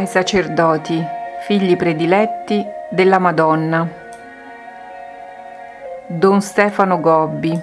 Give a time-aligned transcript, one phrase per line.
[0.00, 0.98] ai sacerdoti,
[1.46, 3.86] figli prediletti della Madonna.
[6.06, 7.60] Don Stefano Gobbi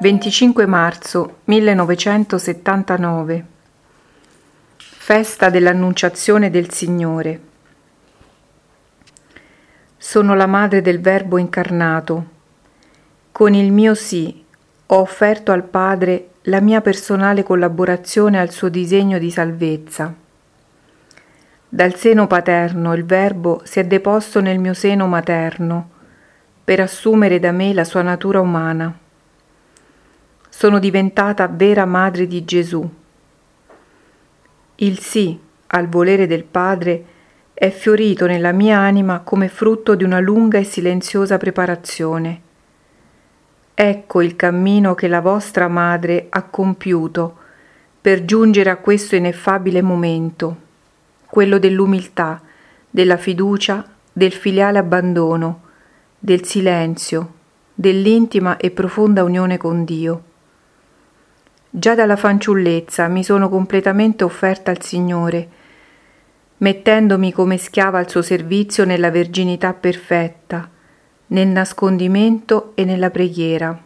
[0.00, 3.44] 25 marzo 1979
[4.76, 7.40] Festa dell'Annunciazione del Signore
[9.96, 12.26] Sono la madre del Verbo incarnato.
[13.32, 14.44] Con il mio sì
[14.86, 20.14] ho offerto al Padre la mia personale collaborazione al suo disegno di salvezza.
[21.66, 25.90] Dal seno paterno il Verbo si è deposto nel mio seno materno
[26.62, 28.94] per assumere da me la sua natura umana.
[30.50, 32.86] Sono diventata vera madre di Gesù.
[34.76, 37.04] Il sì al volere del Padre
[37.54, 42.43] è fiorito nella mia anima come frutto di una lunga e silenziosa preparazione
[43.74, 47.38] Ecco il cammino che la vostra madre ha compiuto
[48.00, 50.56] per giungere a questo ineffabile momento,
[51.26, 52.40] quello dell'umiltà,
[52.88, 55.62] della fiducia, del filiale abbandono,
[56.16, 57.32] del silenzio,
[57.74, 60.22] dell'intima e profonda unione con Dio.
[61.68, 65.48] Già dalla fanciullezza mi sono completamente offerta al Signore,
[66.58, 70.70] mettendomi come schiava al suo servizio nella verginità perfetta,
[71.28, 73.78] nel nascondimento e nella preghiera.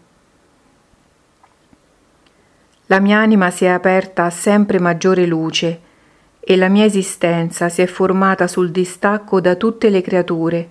[2.87, 5.81] La mia anima si è aperta a sempre maggiore luce
[6.41, 10.69] e la mia esistenza si è formata sul distacco da tutte le creature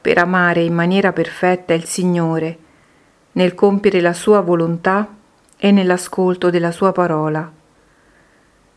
[0.00, 2.58] per amare in maniera perfetta il Signore,
[3.32, 5.08] nel compiere la sua volontà
[5.56, 7.50] e nell'ascolto della sua parola.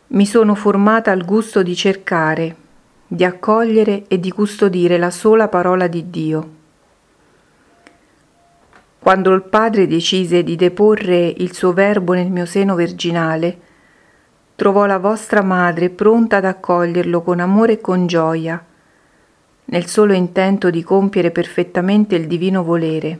[0.08, 2.56] Mi sono formata al gusto di cercare,
[3.08, 6.55] di accogliere e di custodire la sola parola di Dio.
[9.06, 13.60] Quando il Padre decise di deporre il suo Verbo nel mio seno virginale,
[14.56, 18.66] trovò la vostra madre pronta ad accoglierlo con amore e con gioia,
[19.66, 23.20] nel solo intento di compiere perfettamente il divino volere.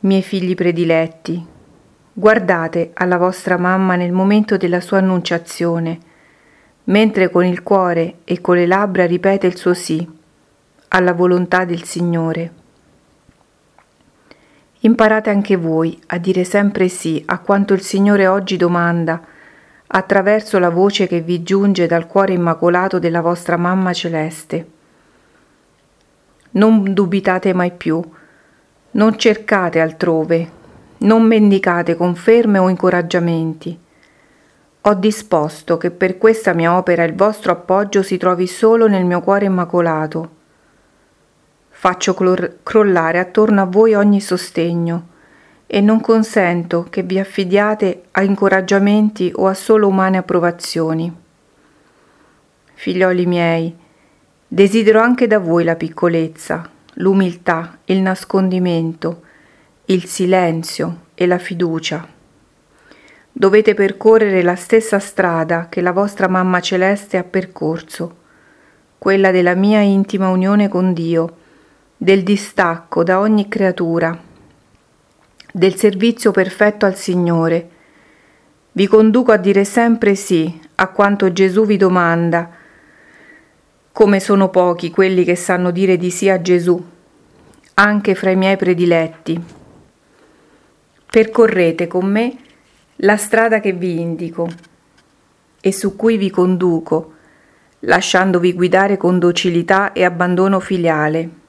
[0.00, 1.46] Miei figli prediletti,
[2.12, 5.98] guardate alla vostra mamma nel momento della sua annunciazione,
[6.84, 10.20] mentre con il cuore e con le labbra ripete il suo sì
[10.94, 12.52] alla volontà del Signore.
[14.80, 19.20] Imparate anche voi a dire sempre sì a quanto il Signore oggi domanda
[19.86, 24.66] attraverso la voce che vi giunge dal cuore immacolato della vostra mamma celeste.
[26.52, 28.02] Non dubitate mai più,
[28.90, 30.50] non cercate altrove,
[30.98, 33.78] non mendicate conferme o incoraggiamenti.
[34.82, 39.20] Ho disposto che per questa mia opera il vostro appoggio si trovi solo nel mio
[39.22, 40.40] cuore immacolato
[41.84, 42.14] Faccio
[42.62, 45.08] crollare attorno a voi ogni sostegno
[45.66, 51.12] e non consento che vi affidiate a incoraggiamenti o a solo umane approvazioni.
[52.74, 53.76] Figlioli miei,
[54.46, 59.22] desidero anche da voi la piccolezza, l'umiltà, il nascondimento,
[59.86, 62.06] il silenzio e la fiducia.
[63.32, 68.18] Dovete percorrere la stessa strada che la vostra mamma celeste ha percorso,
[68.98, 71.40] quella della mia intima unione con Dio,
[72.02, 74.20] del distacco da ogni creatura,
[75.52, 77.68] del servizio perfetto al Signore.
[78.72, 82.50] Vi conduco a dire sempre sì a quanto Gesù vi domanda,
[83.92, 86.84] come sono pochi quelli che sanno dire di sì a Gesù,
[87.74, 89.40] anche fra i miei prediletti.
[91.08, 92.36] Percorrete con me
[92.96, 94.48] la strada che vi indico
[95.60, 97.12] e su cui vi conduco,
[97.78, 101.41] lasciandovi guidare con docilità e abbandono filiale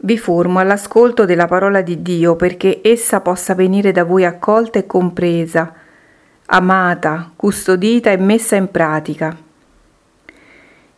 [0.00, 4.86] vi formo all'ascolto della parola di Dio perché essa possa venire da voi accolta e
[4.86, 5.72] compresa,
[6.46, 9.36] amata, custodita e messa in pratica.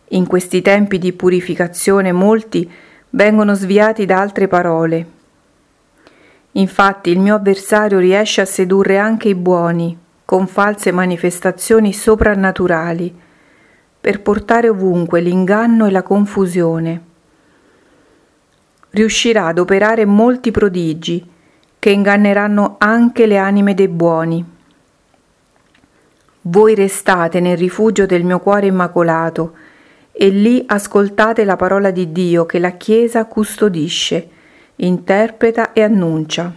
[0.08, 2.70] In questi tempi di purificazione molti
[3.10, 5.18] vengono sviati da altre parole.
[6.52, 13.18] Infatti il mio avversario riesce a sedurre anche i buoni con false manifestazioni soprannaturali
[14.00, 17.08] per portare ovunque l'inganno e la confusione
[18.90, 21.24] riuscirà ad operare molti prodigi
[21.78, 24.44] che inganneranno anche le anime dei buoni.
[26.42, 29.54] Voi restate nel rifugio del mio cuore immacolato
[30.12, 34.28] e lì ascoltate la parola di Dio che la Chiesa custodisce,
[34.76, 36.52] interpreta e annuncia.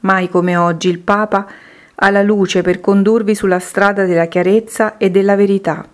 [0.00, 1.46] Mai come oggi il Papa
[1.94, 5.86] ha la luce per condurvi sulla strada della chiarezza e della verità.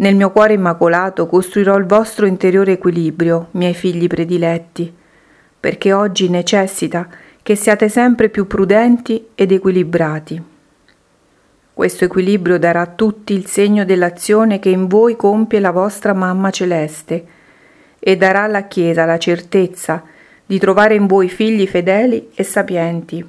[0.00, 4.90] Nel mio cuore immacolato costruirò il vostro interiore equilibrio, miei figli prediletti,
[5.60, 7.06] perché oggi necessita
[7.42, 10.42] che siate sempre più prudenti ed equilibrati.
[11.74, 16.50] Questo equilibrio darà a tutti il segno dell'azione che in voi compie la vostra mamma
[16.50, 17.26] celeste
[17.98, 20.02] e darà alla Chiesa la certezza
[20.46, 23.22] di trovare in voi figli fedeli e sapienti.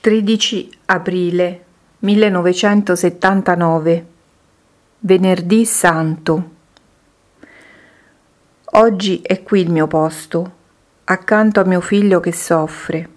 [0.00, 1.64] 13 aprile
[1.98, 4.09] 1979
[5.02, 6.50] Venerdì Santo
[8.72, 10.52] Oggi è qui il mio posto,
[11.04, 13.08] accanto a mio figlio che soffre.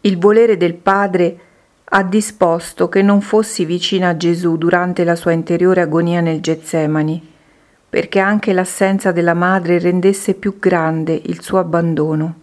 [0.00, 1.38] Il volere del Padre
[1.84, 7.32] ha disposto che non fossi vicina a Gesù durante la sua interiore agonia nel Getsemani,
[7.88, 12.34] perché anche l'assenza della madre rendesse più grande il suo abbandono.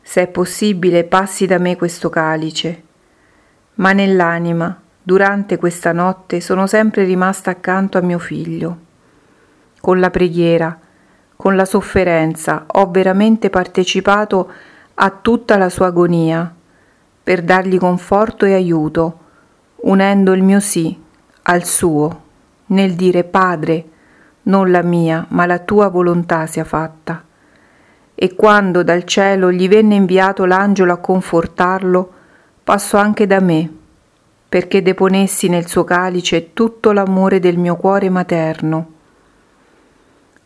[0.00, 2.82] Se è possibile, passi da me questo calice,
[3.74, 8.78] ma nell'anima, durante questa notte, sono sempre rimasta accanto a mio figlio.
[9.78, 10.78] Con la preghiera,
[11.36, 14.50] con la sofferenza, ho veramente partecipato
[14.94, 16.52] a tutta la sua agonia
[17.22, 19.18] per dargli conforto e aiuto,
[19.82, 20.98] unendo il mio sì
[21.42, 22.22] al suo,
[22.66, 23.84] nel dire Padre,
[24.44, 27.22] non la mia, ma la tua volontà sia fatta.
[28.14, 32.12] E quando dal cielo gli venne inviato l'angelo a confortarlo,
[32.64, 33.70] passò anche da me,
[34.54, 38.92] perché deponessi nel suo calice tutto l'amore del mio cuore materno.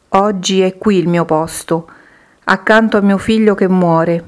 [0.09, 1.87] Oggi è qui il mio posto,
[2.45, 4.25] accanto a mio figlio che muore,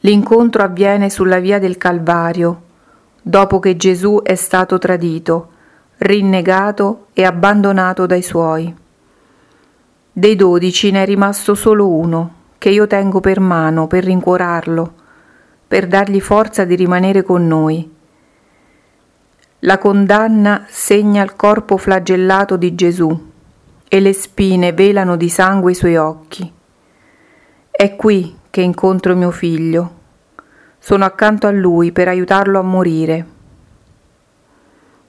[0.00, 2.62] L'incontro avviene sulla via del Calvario,
[3.22, 5.52] dopo che Gesù è stato tradito,
[5.96, 8.74] rinnegato e abbandonato dai suoi.
[10.12, 14.92] Dei dodici ne è rimasto solo uno, che io tengo per mano per rincuorarlo,
[15.72, 17.90] per dargli forza di rimanere con noi.
[19.60, 23.30] La condanna segna il corpo flagellato di Gesù
[23.88, 26.52] e le spine velano di sangue i suoi occhi.
[27.70, 30.00] È qui che incontro mio figlio.
[30.78, 33.26] Sono accanto a lui per aiutarlo a morire.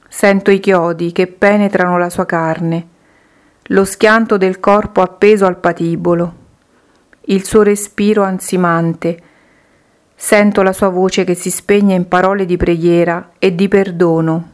[0.07, 2.87] Sento i chiodi che penetrano la sua carne,
[3.63, 6.35] lo schianto del corpo appeso al patibolo,
[7.25, 9.31] il suo respiro ansimante.
[10.15, 14.51] Sento la sua voce che si spegne in parole di preghiera e di perdono.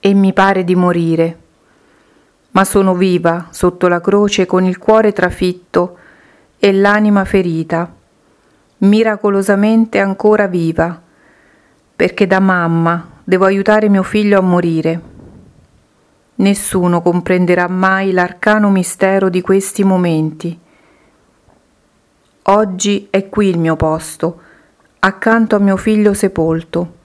[0.00, 1.38] E mi pare di morire.
[2.52, 5.98] Ma sono viva sotto la croce con il cuore trafitto
[6.58, 7.92] e l'anima ferita,
[8.78, 11.00] miracolosamente ancora viva,
[11.94, 15.00] perché da mamma devo aiutare mio figlio a morire.
[16.36, 20.58] Nessuno comprenderà mai l'arcano mistero di questi momenti.
[22.42, 24.40] Oggi è qui il mio posto,
[25.00, 26.98] accanto a mio figlio sepolto.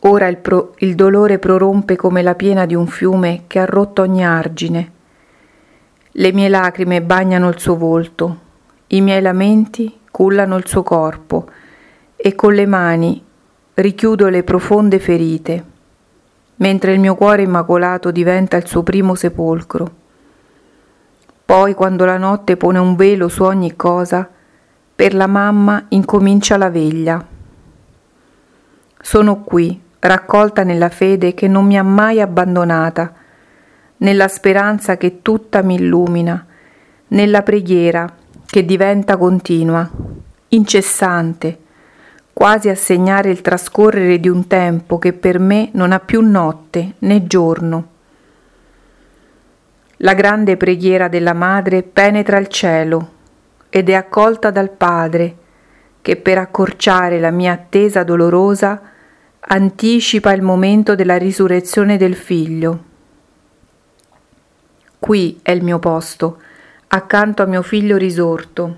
[0.00, 4.02] Ora il, pro- il dolore prorompe come la piena di un fiume che ha rotto
[4.02, 4.98] ogni argine
[6.14, 8.38] le mie lacrime bagnano il suo volto,
[8.88, 11.48] i miei lamenti cullano il suo corpo
[12.16, 13.24] e con le mani
[13.74, 15.64] richiudo le profonde ferite,
[16.56, 19.98] mentre il mio cuore immacolato diventa il suo primo sepolcro.
[21.50, 24.24] Poi, quando la notte pone un velo su ogni cosa,
[24.94, 27.26] per la mamma incomincia la veglia.
[29.00, 33.12] Sono qui, raccolta nella fede che non mi ha mai abbandonata,
[33.96, 36.46] nella speranza che tutta mi illumina,
[37.08, 38.08] nella preghiera
[38.46, 39.90] che diventa continua,
[40.50, 41.58] incessante,
[42.32, 46.94] quasi a segnare il trascorrere di un tempo che per me non ha più notte
[47.00, 47.98] né giorno.
[50.02, 53.12] La grande preghiera della Madre penetra il cielo
[53.68, 55.36] ed è accolta dal Padre,
[56.00, 58.80] che per accorciare la mia attesa dolorosa
[59.40, 62.88] anticipa il momento della risurrezione del Figlio
[65.00, 66.40] Qui è il mio posto,
[66.88, 68.76] accanto a mio figlio risorto.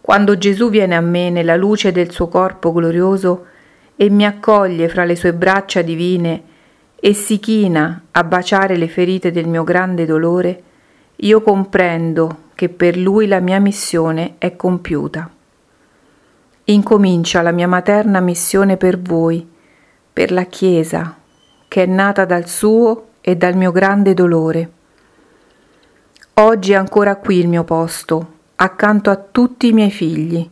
[0.00, 3.46] Quando Gesù viene a me nella luce del suo corpo glorioso
[3.96, 6.53] e mi accoglie fra le sue braccia divine
[7.06, 10.62] e si china a baciare le ferite del mio grande dolore,
[11.16, 15.28] io comprendo che per lui la mia missione è compiuta.
[16.64, 19.46] Incomincia la mia materna missione per voi,
[20.14, 21.14] per la Chiesa,
[21.68, 24.70] che è nata dal suo e dal mio grande dolore.
[26.32, 30.48] Oggi è ancora qui il mio posto, accanto a tutti i miei figli.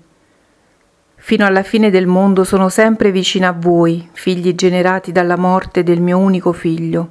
[1.24, 6.00] Fino alla fine del mondo sono sempre vicina a voi, figli generati dalla morte del
[6.00, 7.10] mio unico figlio.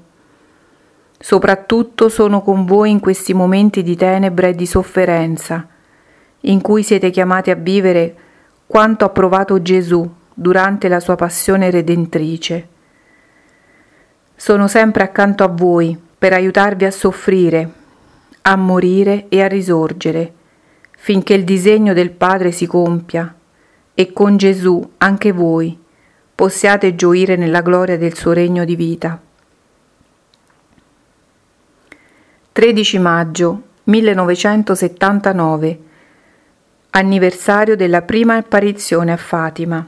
[1.18, 5.66] Soprattutto sono con voi in questi momenti di tenebra e di sofferenza,
[6.42, 8.16] in cui siete chiamati a vivere
[8.68, 12.68] quanto ha provato Gesù durante la sua passione redentrice
[14.36, 17.72] Sono sempre accanto a voi per aiutarvi a soffrire,
[18.42, 20.34] a morire e a risorgere,
[20.98, 23.36] finché il disegno del Padre si compia
[24.02, 25.78] e con Gesù anche voi
[26.34, 29.22] possiate gioire nella gloria del suo regno di vita.
[32.52, 35.80] 13 maggio 1979
[36.90, 39.88] Anniversario della prima apparizione a Fatima.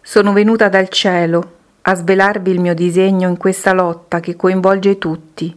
[0.00, 5.54] Sono venuta dal cielo a svelarvi il mio disegno in questa lotta che coinvolge tutti,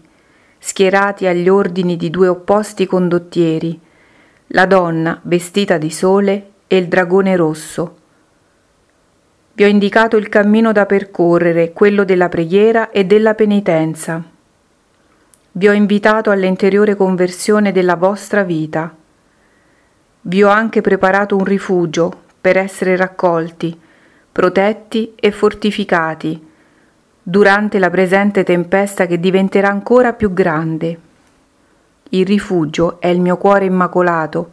[0.60, 3.80] schierati agli ordini di due opposti condottieri,
[4.48, 7.98] la donna vestita di sole e il dragone rosso.
[9.54, 14.22] Vi ho indicato il cammino da percorrere, quello della preghiera e della penitenza.
[15.52, 18.94] Vi ho invitato all'interiore conversione della vostra vita.
[20.22, 23.80] Vi ho anche preparato un rifugio per essere raccolti,
[24.32, 26.48] protetti e fortificati
[27.28, 31.00] durante la presente tempesta che diventerà ancora più grande.
[32.10, 34.52] Il rifugio è il mio cuore immacolato.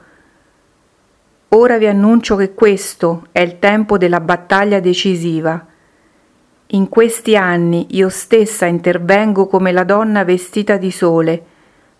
[1.51, 5.67] Ora vi annuncio che questo è il tempo della battaglia decisiva.
[6.69, 11.45] In questi anni io stessa intervengo come la donna vestita di sole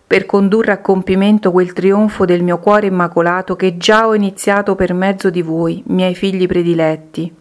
[0.07, 4.93] per condurre a compimento quel trionfo del mio cuore immacolato che già ho iniziato per
[4.93, 7.33] mezzo di voi, miei figli prediletti.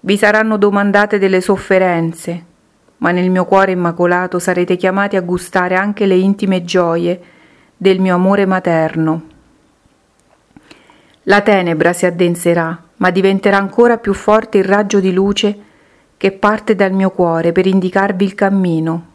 [0.00, 2.44] Vi saranno domandate delle sofferenze,
[2.98, 7.20] ma nel mio cuore immacolato sarete chiamati a gustare anche le intime gioie
[7.76, 9.22] del mio amore materno.
[11.24, 15.58] La tenebra si addenserà, ma diventerà ancora più forte il raggio di luce
[16.16, 19.06] che parte dal mio cuore per indicarvi il cammino.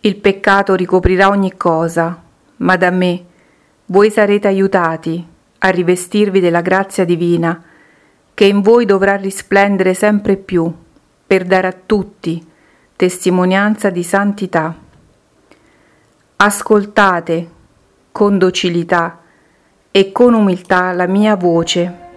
[0.00, 2.20] Il peccato ricoprirà ogni cosa,
[2.56, 3.24] ma da me
[3.86, 5.26] voi sarete aiutati
[5.58, 7.62] a rivestirvi della grazia divina
[8.34, 10.72] che in voi dovrà risplendere sempre più
[11.30, 12.44] per dare a tutti
[12.96, 14.74] testimonianza di santità.
[16.34, 17.50] Ascoltate
[18.10, 19.20] con docilità
[19.92, 22.09] e con umiltà la mia voce